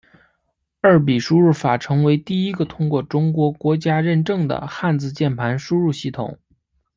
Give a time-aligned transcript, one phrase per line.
[0.79, 6.39] 二笔输入法成为第一个通过中国国家认证的汉字键盘输入系统。